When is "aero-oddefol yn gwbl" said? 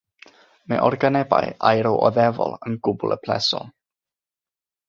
1.73-3.15